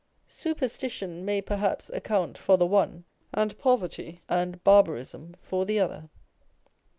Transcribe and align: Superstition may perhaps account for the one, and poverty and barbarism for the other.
Superstition 0.25 1.23
may 1.23 1.43
perhaps 1.43 1.91
account 1.91 2.35
for 2.35 2.57
the 2.57 2.65
one, 2.65 3.05
and 3.31 3.55
poverty 3.59 4.23
and 4.27 4.63
barbarism 4.63 5.35
for 5.43 5.63
the 5.63 5.79
other. 5.79 6.09